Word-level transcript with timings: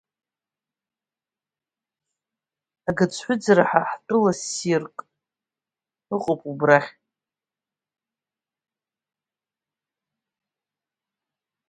Агаӡҳәыӡра 2.89 3.63
ҳәа 3.69 3.83
тәыла 4.05 4.33
ссирк 4.39 4.97
ыҟоуп, 6.15 6.41
убрахь. 6.49 6.89